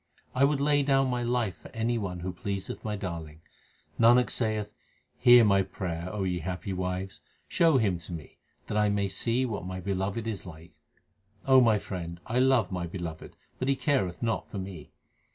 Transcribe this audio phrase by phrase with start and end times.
[0.33, 3.39] 1 would lay down my life for any one who pleased my Darling.
[3.99, 4.73] Nanak saith,
[5.19, 9.45] hear my prayer, O ye happy wives, show Him to me, that I may see
[9.45, 10.71] what my Beloved is like.
[11.45, 14.89] O my friend, I love my Beloved, but He careth not for me.